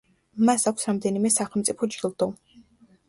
[0.47, 2.33] მას აქვს რამდენიმე სახელმწიფო ჯილდო.